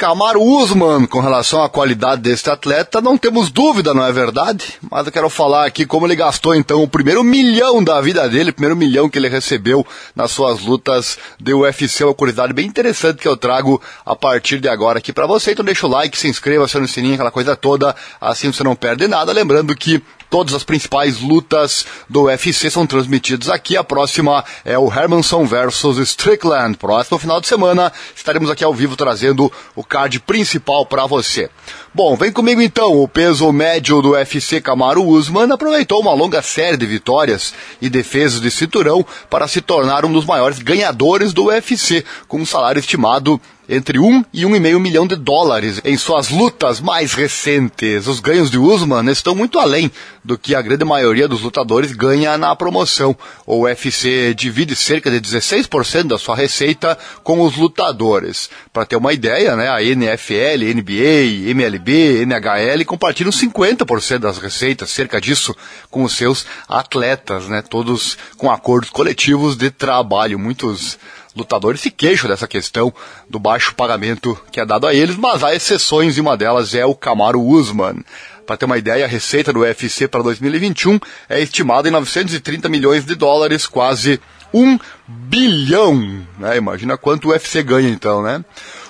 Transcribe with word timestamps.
Camaro 0.00 0.42
Usman, 0.42 1.04
com 1.04 1.20
relação 1.20 1.62
à 1.62 1.68
qualidade 1.68 2.22
deste 2.22 2.48
atleta, 2.48 3.02
não 3.02 3.18
temos 3.18 3.50
dúvida, 3.50 3.92
não 3.92 4.02
é 4.02 4.10
verdade? 4.10 4.78
Mas 4.90 5.04
eu 5.04 5.12
quero 5.12 5.28
falar 5.28 5.66
aqui 5.66 5.84
como 5.84 6.06
ele 6.06 6.16
gastou 6.16 6.54
então 6.54 6.82
o 6.82 6.88
primeiro 6.88 7.22
milhão 7.22 7.84
da 7.84 8.00
vida 8.00 8.26
dele, 8.26 8.48
o 8.48 8.54
primeiro 8.54 8.74
milhão 8.74 9.10
que 9.10 9.18
ele 9.18 9.28
recebeu 9.28 9.86
nas 10.16 10.30
suas 10.30 10.62
lutas 10.62 11.18
de 11.38 11.52
UFC, 11.52 12.02
uma 12.02 12.14
curiosidade 12.14 12.54
bem 12.54 12.66
interessante 12.66 13.18
que 13.18 13.28
eu 13.28 13.36
trago 13.36 13.78
a 14.06 14.16
partir 14.16 14.58
de 14.58 14.70
agora 14.70 15.00
aqui 15.00 15.12
para 15.12 15.26
você. 15.26 15.52
Então 15.52 15.62
deixa 15.62 15.86
o 15.86 15.90
like, 15.90 16.16
se 16.16 16.28
inscreva, 16.28 16.64
acione 16.64 16.86
o 16.86 16.88
sininho, 16.88 17.16
aquela 17.16 17.30
coisa 17.30 17.54
toda, 17.54 17.94
assim 18.18 18.50
você 18.50 18.64
não 18.64 18.74
perde 18.74 19.06
nada. 19.06 19.32
Lembrando 19.32 19.76
que 19.76 20.02
Todas 20.30 20.54
as 20.54 20.62
principais 20.62 21.20
lutas 21.20 21.84
do 22.08 22.22
UFC 22.22 22.70
são 22.70 22.86
transmitidas 22.86 23.50
aqui. 23.50 23.76
A 23.76 23.82
próxima 23.82 24.44
é 24.64 24.78
o 24.78 24.86
Hermanson 24.86 25.44
versus 25.44 25.98
Strickland. 25.98 26.78
Próximo 26.78 27.18
final 27.18 27.40
de 27.40 27.48
semana 27.48 27.92
estaremos 28.14 28.48
aqui 28.48 28.62
ao 28.62 28.72
vivo 28.72 28.94
trazendo 28.94 29.52
o 29.74 29.82
card 29.90 30.20
principal 30.20 30.86
para 30.86 31.04
você. 31.04 31.50
Bom, 31.92 32.16
vem 32.16 32.30
comigo 32.30 32.62
então. 32.62 33.02
O 33.02 33.08
peso 33.08 33.50
médio 33.52 34.00
do 34.00 34.10
UFC 34.10 34.60
Camaro 34.60 35.04
Usman 35.04 35.52
aproveitou 35.52 36.00
uma 36.00 36.14
longa 36.14 36.40
série 36.40 36.76
de 36.76 36.86
vitórias 36.86 37.52
e 37.82 37.90
defesas 37.90 38.40
de 38.40 38.52
cinturão 38.52 39.04
para 39.28 39.48
se 39.48 39.60
tornar 39.60 40.04
um 40.04 40.12
dos 40.12 40.24
maiores 40.24 40.60
ganhadores 40.60 41.32
do 41.32 41.46
UFC, 41.46 42.04
com 42.28 42.38
um 42.38 42.46
salário 42.46 42.78
estimado 42.78 43.40
entre 43.70 44.00
1 44.00 44.24
e 44.32 44.42
1,5 44.42 44.80
milhão 44.80 45.06
de 45.06 45.14
dólares 45.14 45.80
em 45.84 45.96
suas 45.96 46.28
lutas 46.28 46.80
mais 46.80 47.14
recentes. 47.14 48.08
Os 48.08 48.18
ganhos 48.18 48.50
de 48.50 48.58
Usman 48.58 49.08
estão 49.12 49.32
muito 49.32 49.60
além 49.60 49.92
do 50.24 50.36
que 50.36 50.56
a 50.56 50.60
grande 50.60 50.84
maioria 50.84 51.28
dos 51.28 51.40
lutadores 51.40 51.92
ganha 51.92 52.36
na 52.36 52.54
promoção. 52.56 53.16
O 53.46 53.60
UFC 53.60 54.34
divide 54.34 54.74
cerca 54.74 55.08
de 55.08 55.20
16% 55.20 56.08
da 56.08 56.18
sua 56.18 56.34
receita 56.34 56.98
com 57.22 57.42
os 57.42 57.56
lutadores. 57.56 58.50
Para 58.72 58.84
ter 58.84 58.96
uma 58.96 59.12
ideia, 59.12 59.54
né, 59.54 59.68
a 59.68 59.80
NFL, 59.80 60.74
NBA, 60.74 61.50
MLB, 61.50 62.26
NHL 62.26 62.84
compartilham 62.84 63.30
50% 63.30 64.18
das 64.18 64.38
receitas, 64.38 64.90
cerca 64.90 65.20
disso, 65.20 65.54
com 65.88 66.02
os 66.02 66.16
seus 66.16 66.44
atletas, 66.68 67.46
né, 67.48 67.62
todos 67.62 68.18
com 68.36 68.50
acordos 68.50 68.90
coletivos 68.90 69.56
de 69.56 69.70
trabalho. 69.70 70.40
Muitos 70.40 70.98
lutadores 71.40 71.80
se 71.80 71.90
queixam 71.90 72.30
dessa 72.30 72.46
questão 72.46 72.92
do 73.28 73.38
baixo 73.38 73.74
pagamento 73.74 74.38
que 74.52 74.60
é 74.60 74.64
dado 74.64 74.86
a 74.86 74.94
eles, 74.94 75.16
mas 75.16 75.42
há 75.42 75.54
exceções 75.54 76.16
e 76.16 76.20
uma 76.20 76.36
delas 76.36 76.74
é 76.74 76.86
o 76.86 76.94
Camaro 76.94 77.42
Usman. 77.42 78.04
Para 78.46 78.56
ter 78.56 78.64
uma 78.64 78.78
ideia, 78.78 79.04
a 79.04 79.08
receita 79.08 79.52
do 79.52 79.60
UFC 79.60 80.08
para 80.08 80.22
2021 80.22 80.98
é 81.28 81.40
estimada 81.40 81.88
em 81.88 81.92
930 81.92 82.68
milhões 82.68 83.04
de 83.04 83.14
dólares, 83.14 83.66
quase 83.66 84.20
um 84.52 84.78
bilhão. 85.06 86.26
Né? 86.38 86.56
Imagina 86.56 86.96
quanto 86.96 87.28
o 87.28 87.30
UFC 87.30 87.62
ganha 87.62 87.88
então, 87.88 88.22
né? 88.22 88.44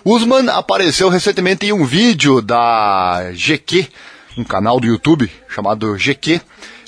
Usman 0.05 0.49
apareceu 0.49 1.09
recentemente 1.11 1.67
em 1.67 1.73
um 1.73 1.85
vídeo 1.85 2.41
da 2.41 3.31
GQ, 3.35 3.87
um 4.39 4.45
canal 4.45 4.81
do 4.81 4.87
YouTube 4.87 5.31
chamado 5.49 5.95
GQ, 5.95 6.41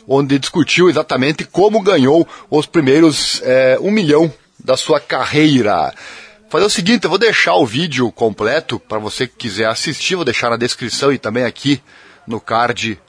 onde 0.08 0.38
discutiu 0.38 0.88
exatamente 0.88 1.44
como 1.44 1.82
ganhou 1.82 2.26
os 2.50 2.64
primeiros 2.64 3.42
é, 3.44 3.78
um 3.80 3.90
milhão 3.90 4.32
da 4.64 4.76
sua 4.76 5.00
carreira. 5.00 5.92
Fazer 6.48 6.64
o 6.64 6.70
seguinte, 6.70 7.04
eu 7.04 7.10
vou 7.10 7.18
deixar 7.18 7.54
o 7.54 7.66
vídeo 7.66 8.10
completo 8.12 8.78
para 8.78 8.98
você 8.98 9.26
que 9.26 9.36
quiser 9.36 9.66
assistir, 9.66 10.16
vou 10.16 10.24
deixar 10.24 10.50
na 10.50 10.56
descrição 10.56 11.12
e 11.12 11.18
também 11.18 11.44
aqui 11.44 11.82
no 12.26 12.40
card 12.40 13.00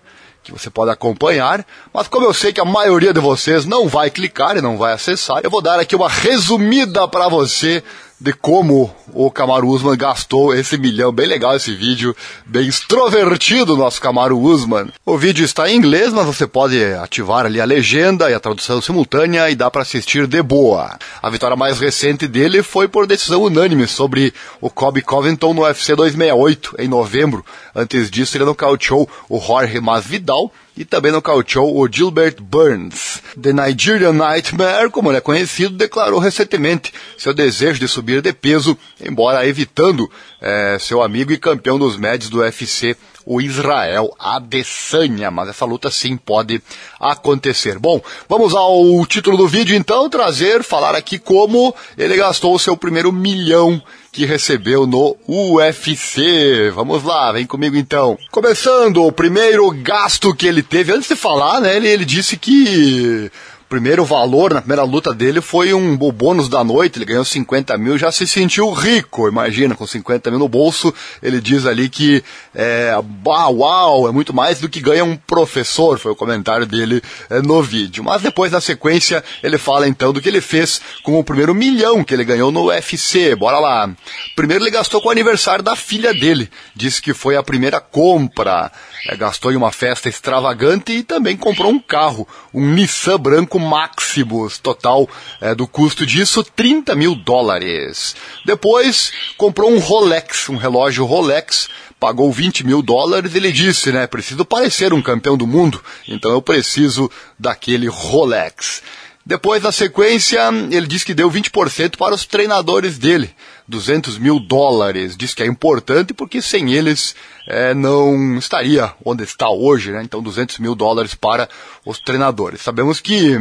que 0.43 0.51
você 0.51 0.69
pode 0.69 0.91
acompanhar, 0.91 1.65
mas 1.93 2.07
como 2.09 2.25
eu 2.25 2.33
sei 2.33 2.51
que 2.51 2.59
a 2.59 2.65
maioria 2.65 3.13
de 3.13 3.19
vocês 3.19 3.65
não 3.65 3.87
vai 3.87 4.09
clicar 4.09 4.57
e 4.57 4.61
não 4.61 4.77
vai 4.77 4.91
acessar, 4.91 5.39
eu 5.41 5.49
vou 5.49 5.61
dar 5.61 5.79
aqui 5.79 5.95
uma 5.95 6.09
resumida 6.09 7.07
para 7.07 7.29
você 7.29 7.81
de 8.19 8.31
como 8.33 8.93
o 9.13 9.29
Camaro 9.29 9.67
Usman 9.67 9.97
gastou 9.97 10.53
esse 10.53 10.77
milhão. 10.77 11.11
Bem 11.11 11.27
legal 11.27 11.55
esse 11.55 11.73
vídeo, 11.73 12.15
bem 12.45 12.67
extrovertido 12.67 13.75
nosso 13.75 13.99
Camaro 13.99 14.39
Usman. 14.39 14.87
O 15.05 15.17
vídeo 15.17 15.43
está 15.43 15.69
em 15.69 15.75
inglês, 15.75 16.13
mas 16.13 16.25
você 16.25 16.47
pode 16.47 16.81
ativar 16.95 17.45
ali 17.45 17.59
a 17.59 17.65
legenda 17.65 18.29
e 18.29 18.33
a 18.33 18.39
tradução 18.39 18.81
simultânea 18.81 19.49
e 19.49 19.55
dá 19.55 19.69
para 19.69 19.81
assistir 19.81 20.25
de 20.27 20.41
boa. 20.41 20.97
A 21.21 21.29
vitória 21.29 21.57
mais 21.57 21.79
recente 21.79 22.27
dele 22.27 22.63
foi 22.63 22.87
por 22.87 23.05
decisão 23.05 23.43
unânime 23.43 23.87
sobre 23.87 24.33
o 24.61 24.69
Kobe 24.69 25.01
Covington 25.01 25.53
no 25.53 25.63
UFC 25.63 25.95
268 25.95 26.75
em 26.79 26.87
novembro. 26.87 27.45
Antes 27.75 28.09
disso, 28.09 28.37
ele 28.37 28.45
nocauteou 28.45 29.09
o 29.27 29.39
Jorge 29.39 29.79
Masvidal 29.79 30.51
e 30.75 30.83
também 30.83 31.11
nocauteou 31.11 31.79
o 31.79 31.87
Gilbert 31.91 32.41
Burns. 32.41 33.21
The 33.39 33.53
Nigerian 33.53 34.13
Nightmare, 34.13 34.89
como 34.89 35.09
ele 35.09 35.17
é 35.17 35.21
conhecido, 35.21 35.75
declarou 35.75 36.19
recentemente 36.19 36.93
seu 37.17 37.33
desejo 37.33 37.79
de 37.79 37.87
subir 37.87 38.21
de 38.21 38.33
peso, 38.33 38.77
embora 38.99 39.45
evitando 39.47 40.09
é, 40.41 40.77
seu 40.79 41.01
amigo 41.01 41.31
e 41.31 41.37
campeão 41.37 41.77
dos 41.77 41.97
médios 41.97 42.29
do 42.29 42.39
UFC, 42.39 42.95
o 43.25 43.41
Israel 43.41 44.13
Adesanya, 44.19 45.31
mas 45.31 45.49
essa 45.49 45.65
luta 45.65 45.89
sim 45.89 46.17
pode 46.17 46.61
acontecer. 46.99 47.79
Bom, 47.79 48.01
vamos 48.27 48.53
ao 48.55 49.05
título 49.05 49.37
do 49.37 49.47
vídeo 49.47 49.75
então, 49.75 50.09
trazer, 50.09 50.63
falar 50.63 50.95
aqui 50.95 51.17
como 51.17 51.73
ele 51.97 52.15
gastou 52.15 52.53
o 52.53 52.59
seu 52.59 52.75
primeiro 52.75 53.11
milhão 53.11 53.81
que 54.11 54.25
recebeu 54.25 54.85
no 54.85 55.17
UFC. 55.27 56.69
Vamos 56.75 57.03
lá, 57.03 57.31
vem 57.31 57.47
comigo 57.47 57.75
então. 57.75 58.17
Começando, 58.29 59.03
o 59.03 59.11
primeiro 59.11 59.69
gasto 59.71 60.35
que 60.35 60.45
ele 60.45 60.61
teve, 60.61 60.93
antes 60.93 61.09
de 61.09 61.15
falar, 61.15 61.59
né, 61.59 61.75
ele, 61.75 61.87
ele 61.87 62.05
disse 62.05 62.37
que 62.37 63.31
primeiro 63.73 64.05
valor 64.05 64.53
na 64.53 64.61
primeira 64.61 64.83
luta 64.83 65.11
dele 65.11 65.41
foi 65.41 65.73
um 65.73 65.97
bônus 65.97 66.47
da 66.47 66.63
noite, 66.63 66.99
ele 66.99 67.05
ganhou 67.05 67.25
50 67.25 67.75
mil, 67.75 67.97
já 67.97 68.11
se 68.11 68.27
sentiu 68.27 68.71
rico, 68.71 69.27
imagina, 69.27 69.73
com 69.73 69.87
50 69.87 70.29
mil 70.29 70.39
no 70.39 70.47
bolso, 70.47 70.93
ele 71.23 71.41
diz 71.41 71.65
ali 71.65 71.89
que 71.89 72.23
é, 72.53 72.93
uau, 73.25 74.07
é 74.07 74.11
muito 74.11 74.31
mais 74.31 74.59
do 74.59 74.69
que 74.69 74.79
ganha 74.79 75.03
um 75.03 75.17
professor, 75.17 75.97
foi 75.97 76.11
o 76.11 76.15
comentário 76.15 76.67
dele 76.67 77.01
é, 77.31 77.41
no 77.41 77.63
vídeo. 77.63 78.03
Mas 78.03 78.21
depois, 78.21 78.51
na 78.51 78.61
sequência, 78.61 79.23
ele 79.41 79.57
fala 79.57 79.87
então 79.87 80.13
do 80.13 80.21
que 80.21 80.29
ele 80.29 80.39
fez 80.39 80.79
com 81.01 81.17
o 81.17 81.23
primeiro 81.23 81.55
milhão 81.55 82.03
que 82.03 82.13
ele 82.13 82.23
ganhou 82.23 82.51
no 82.51 82.65
UFC, 82.65 83.35
bora 83.35 83.57
lá. 83.57 83.89
Primeiro 84.35 84.63
ele 84.63 84.69
gastou 84.69 85.01
com 85.01 85.07
o 85.07 85.11
aniversário 85.11 85.63
da 85.63 85.75
filha 85.75 86.13
dele, 86.13 86.47
disse 86.75 87.01
que 87.01 87.11
foi 87.11 87.35
a 87.35 87.41
primeira 87.41 87.81
compra, 87.81 88.71
é, 89.09 89.15
gastou 89.15 89.51
em 89.51 89.55
uma 89.55 89.71
festa 89.71 90.07
extravagante 90.07 90.91
e 90.91 91.01
também 91.01 91.35
comprou 91.35 91.71
um 91.71 91.79
carro, 91.79 92.27
um 92.53 92.69
Nissan 92.69 93.17
branco 93.17 93.62
Maximus, 93.63 94.57
total 94.57 95.09
é, 95.41 95.55
do 95.55 95.67
custo 95.67 96.05
disso 96.05 96.43
30 96.43 96.95
mil 96.95 97.15
dólares. 97.15 98.15
Depois 98.45 99.11
comprou 99.37 99.71
um 99.71 99.79
Rolex, 99.79 100.49
um 100.49 100.57
relógio 100.57 101.05
Rolex, 101.05 101.69
pagou 101.99 102.31
20 102.31 102.65
mil 102.65 102.81
dólares. 102.81 103.33
Ele 103.33 103.51
disse, 103.51 103.91
né, 103.91 104.05
preciso 104.05 104.43
parecer 104.43 104.93
um 104.93 105.01
campeão 105.01 105.37
do 105.37 105.47
mundo, 105.47 105.81
então 106.07 106.31
eu 106.31 106.41
preciso 106.41 107.09
daquele 107.39 107.87
Rolex. 107.87 108.81
Depois, 109.25 109.63
na 109.63 109.71
sequência, 109.71 110.41
ele 110.69 110.85
disse 110.85 111.05
que 111.05 111.13
deu 111.13 111.31
20% 111.31 111.95
para 111.95 112.13
os 112.13 112.25
treinadores 112.25 112.97
dele. 112.97 113.33
200 113.67 114.17
mil 114.17 114.39
dólares. 114.39 115.15
Diz 115.15 115.33
que 115.33 115.41
é 115.41 115.45
importante 115.45 116.13
porque 116.13 116.41
sem 116.41 116.73
eles 116.73 117.15
é, 117.47 117.73
não 117.73 118.37
estaria 118.37 118.93
onde 119.03 119.23
está 119.23 119.49
hoje, 119.49 119.91
né? 119.91 120.01
Então 120.03 120.21
200 120.21 120.59
mil 120.59 120.75
dólares 120.75 121.15
para 121.15 121.47
os 121.85 121.99
treinadores. 121.99 122.61
Sabemos 122.61 122.99
que 122.99 123.37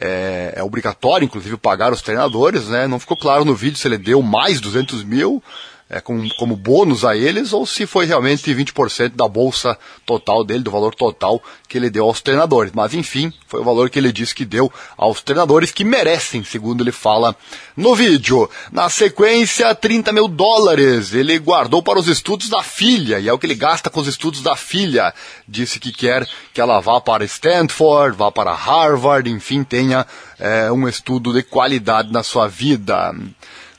é, 0.00 0.54
é 0.56 0.62
obrigatório, 0.62 1.26
inclusive, 1.26 1.58
pagar 1.58 1.92
os 1.92 2.00
treinadores, 2.00 2.68
né? 2.68 2.86
Não 2.86 2.98
ficou 2.98 3.16
claro 3.16 3.44
no 3.44 3.54
vídeo 3.54 3.76
se 3.76 3.86
ele 3.86 3.98
deu 3.98 4.22
mais 4.22 4.60
200 4.60 5.04
mil 5.04 5.42
é, 5.90 6.00
como, 6.00 6.32
como 6.36 6.54
bônus 6.54 7.04
a 7.04 7.16
eles 7.16 7.52
ou 7.52 7.66
se 7.66 7.84
foi 7.84 8.06
realmente 8.06 8.54
20% 8.54 9.16
da 9.16 9.26
bolsa 9.26 9.76
total 10.06 10.44
dele, 10.44 10.62
do 10.62 10.70
valor 10.70 10.94
total 10.94 11.42
que 11.68 11.76
ele 11.76 11.90
deu 11.90 12.04
aos 12.04 12.22
treinadores. 12.22 12.72
Mas 12.72 12.94
enfim, 12.94 13.32
foi 13.48 13.60
o 13.60 13.64
valor 13.64 13.90
que 13.90 13.98
ele 13.98 14.12
disse 14.12 14.32
que 14.32 14.44
deu 14.44 14.72
aos 14.96 15.20
treinadores 15.20 15.72
que 15.72 15.84
merecem, 15.84 16.44
segundo 16.44 16.84
ele 16.84 16.92
fala 16.92 17.34
no 17.76 17.96
vídeo. 17.96 18.48
Na 18.70 18.88
sequência, 18.88 19.74
30 19.74 20.12
mil 20.12 20.28
dólares 20.28 21.12
ele 21.12 21.36
guardou 21.40 21.82
para 21.82 21.98
os 21.98 22.06
estudos 22.06 22.48
da 22.48 22.62
filha 22.62 23.18
e 23.18 23.28
é 23.28 23.32
o 23.32 23.38
que 23.38 23.46
ele 23.46 23.56
gasta 23.56 23.90
com 23.90 23.98
os 23.98 24.06
estudos 24.06 24.42
da 24.42 24.54
filha. 24.54 25.12
Disse 25.48 25.80
que 25.80 25.90
quer 25.90 26.24
que 26.54 26.60
ela 26.60 26.78
vá 26.78 27.00
para 27.00 27.24
Stanford, 27.24 28.16
vá 28.16 28.30
para 28.30 28.54
Harvard, 28.54 29.28
enfim, 29.28 29.64
tenha 29.64 30.06
é, 30.38 30.70
um 30.70 30.86
estudo 30.88 31.32
de 31.32 31.42
qualidade 31.42 32.12
na 32.12 32.22
sua 32.22 32.46
vida. 32.46 33.12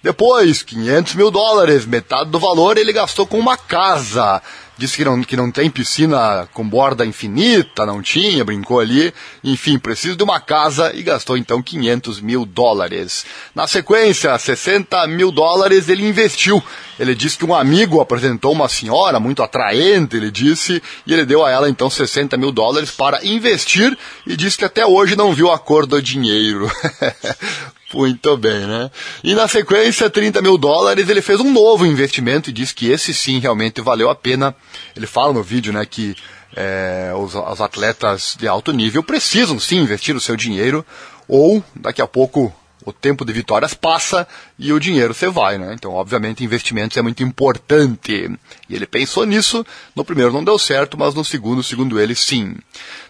Depois, 0.03 0.63
500 0.63 1.13
mil 1.13 1.30
dólares, 1.30 1.86
metade 1.86 2.31
do 2.31 2.39
valor 2.39 2.75
ele 2.75 2.92
gastou 2.92 3.27
com 3.27 3.38
uma 3.38 3.56
casa. 3.56 4.42
disse 4.75 4.98
que 4.98 5.06
não, 5.06 5.21
que 5.21 5.38
não 5.38 5.51
tem 5.51 5.69
piscina 5.69 6.50
com 6.53 6.68
borda 6.68 7.06
infinita, 7.06 7.86
não 7.86 8.01
tinha, 8.01 8.44
brincou 8.44 8.80
ali. 8.80 9.13
Enfim, 9.44 9.77
precisa 9.77 10.15
de 10.15 10.24
uma 10.24 10.39
casa 10.39 10.92
e 10.95 11.03
gastou 11.03 11.38
então 11.38 11.62
500 11.62 12.19
mil 12.19 12.48
dólares. 12.48 13.27
Na 13.53 13.68
sequência, 13.68 14.36
60 14.36 15.06
mil 15.06 15.31
dólares 15.31 15.88
ele 15.88 16.07
investiu. 16.07 16.63
Ele 17.00 17.13
disse 17.13 17.38
que 17.38 17.45
um 17.45 17.53
amigo 17.53 18.01
apresentou 18.01 18.53
uma 18.53 18.68
senhora 18.68 19.19
muito 19.19 19.44
atraente, 19.44 20.15
ele 20.15 20.31
disse, 20.31 20.81
e 21.06 21.13
ele 21.13 21.25
deu 21.25 21.45
a 21.45 21.51
ela 21.51 21.69
então 21.69 21.92
60 21.92 22.36
mil 22.38 22.51
dólares 22.51 22.89
para 22.89 23.24
investir 23.24 23.95
e 24.25 24.36
disse 24.36 24.57
que 24.57 24.65
até 24.65 24.83
hoje 24.83 25.15
não 25.15 25.31
viu 25.31 25.51
a 25.51 25.59
cor 25.59 25.86
do 25.86 26.01
dinheiro. 26.01 26.71
Muito 27.94 28.38
bem, 28.38 28.66
né? 28.66 28.90
E 29.24 29.34
na 29.34 29.48
sequência, 29.48 30.10
30 30.10 30.42
mil 30.42 30.58
dólares, 30.58 31.10
ele 31.10 31.22
fez 31.22 31.40
um 31.40 31.52
novo 31.52 31.86
investimento 31.86 32.50
e 32.50 32.54
disse 32.54 32.74
que 32.74 32.90
esse 32.90 33.14
sim 33.14 33.40
realmente 33.40 33.82
valeu 33.82 34.10
a 34.10 34.16
pena. 34.16 34.56
Ele 34.96 35.06
fala 35.06 35.34
no 35.34 35.44
vídeo, 35.44 35.74
né, 35.74 35.86
que 35.86 36.16
é, 36.56 37.12
os, 37.16 37.36
os 37.36 37.62
atletas 37.62 38.36
de 38.38 38.48
alto 38.48 38.72
nível 38.72 39.04
precisam 39.04 39.60
sim 39.60 39.78
investir 39.78 40.16
o 40.16 40.22
seu 40.22 40.36
dinheiro 40.36 40.86
ou 41.28 41.64
daqui 41.76 42.02
a 42.02 42.08
pouco 42.08 42.54
o 42.86 42.92
tempo 42.92 43.24
de 43.24 43.33
vitórias 43.33 43.74
passa 43.74 44.28
e 44.57 44.74
o 44.74 44.80
dinheiro 44.80 45.13
você 45.13 45.30
vai, 45.30 45.57
né? 45.57 45.74
Então, 45.74 45.92
obviamente, 45.94 46.44
investimentos 46.44 46.98
é 46.98 47.01
muito 47.01 47.24
importante. 47.24 48.30
E 48.69 48.75
ele 48.75 48.86
pensou 48.86 49.25
nisso, 49.25 49.66
no 49.95 50.06
primeiro 50.06 50.31
não 50.31 50.44
deu 50.44 50.57
certo, 50.57 50.98
mas 50.98 51.13
no 51.13 51.24
segundo, 51.24 51.63
segundo 51.63 52.00
ele, 52.00 52.16
sim. 52.16 52.56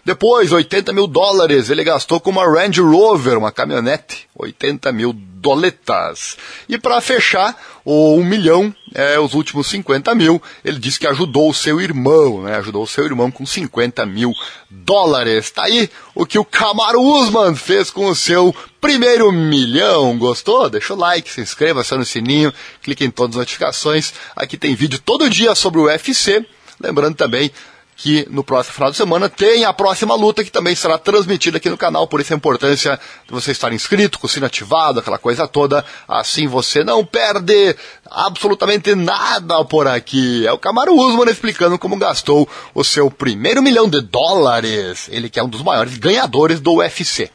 Depois, 0.04 0.52
80 0.52 0.92
mil 0.92 1.06
dólares 1.06 1.70
ele 1.70 1.84
gastou 1.84 2.20
com 2.20 2.30
uma 2.30 2.44
Range 2.44 2.80
Rover, 2.80 3.38
uma 3.38 3.52
caminhonete, 3.52 4.28
80 4.36 4.92
mil 4.92 5.12
doletas. 5.42 6.36
E 6.68 6.78
para 6.78 7.00
fechar, 7.00 7.60
o 7.84 8.14
1 8.14 8.24
milhão, 8.24 8.74
é, 8.94 9.18
os 9.18 9.34
últimos 9.34 9.66
50 9.66 10.14
mil, 10.14 10.40
ele 10.64 10.78
disse 10.78 11.00
que 11.00 11.06
ajudou 11.06 11.50
o 11.50 11.54
seu 11.54 11.80
irmão, 11.80 12.42
né? 12.42 12.56
Ajudou 12.56 12.84
o 12.84 12.86
seu 12.86 13.04
irmão 13.04 13.30
com 13.30 13.44
50 13.44 14.06
mil 14.06 14.32
dólares. 14.70 15.50
Tá 15.50 15.64
aí 15.64 15.90
o 16.14 16.24
que 16.24 16.38
o 16.38 16.44
Camaro 16.44 17.02
Usman 17.02 17.56
fez 17.56 17.90
com 17.90 18.06
o 18.06 18.14
seu 18.14 18.54
primeiro 18.80 19.32
milhão. 19.32 20.16
Gostou? 20.16 20.70
Deixa 20.70 20.94
o 20.94 20.96
like, 20.96 21.28
se 21.28 21.40
inscreva, 21.40 21.80
acione 21.80 22.04
o 22.04 22.06
sininho, 22.06 22.54
clique 22.80 23.04
em 23.04 23.10
todas 23.10 23.34
as 23.34 23.40
notificações. 23.40 24.14
Aqui 24.36 24.56
tem 24.56 24.76
vídeo 24.76 25.00
todo 25.04 25.28
dia 25.28 25.54
sobre 25.56 25.80
o 25.80 25.84
UFC. 25.84 26.46
Lembrando 26.80 27.16
também 27.16 27.50
que 27.96 28.26
no 28.30 28.42
próximo 28.42 28.74
final 28.74 28.90
de 28.90 28.96
semana 28.96 29.28
tem 29.28 29.64
a 29.64 29.72
próxima 29.72 30.14
luta 30.14 30.42
que 30.42 30.50
também 30.50 30.74
será 30.74 30.98
transmitida 30.98 31.58
aqui 31.58 31.70
no 31.70 31.76
canal, 31.76 32.06
por 32.06 32.20
isso 32.20 32.32
a 32.32 32.36
importância 32.36 32.98
de 33.26 33.32
você 33.32 33.52
estar 33.52 33.72
inscrito, 33.72 34.18
com 34.18 34.26
o 34.26 34.30
sino 34.30 34.46
ativado, 34.46 35.00
aquela 35.00 35.18
coisa 35.18 35.46
toda, 35.46 35.84
assim 36.08 36.46
você 36.46 36.82
não 36.82 37.04
perde 37.04 37.76
absolutamente 38.10 38.94
nada 38.94 39.64
por 39.64 39.86
aqui. 39.86 40.46
É 40.46 40.52
o 40.52 40.58
Camaro 40.58 40.94
Usman 40.94 41.30
explicando 41.30 41.78
como 41.78 41.96
gastou 41.96 42.48
o 42.74 42.82
seu 42.82 43.10
primeiro 43.10 43.62
milhão 43.62 43.88
de 43.88 44.00
dólares, 44.00 45.08
ele 45.10 45.28
que 45.28 45.38
é 45.38 45.42
um 45.42 45.48
dos 45.48 45.62
maiores 45.62 45.96
ganhadores 45.96 46.60
do 46.60 46.74
UFC. 46.74 47.30